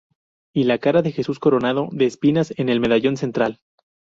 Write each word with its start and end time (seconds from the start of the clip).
Y 0.51 0.63
la 0.63 0.79
cara 0.79 1.03
de 1.03 1.11
Jesús 1.11 1.37
coronado 1.37 1.87
de 1.91 2.05
espinas 2.07 2.55
en 2.57 2.69
el 2.69 2.79
medallón 2.79 3.17
central. 3.17 3.59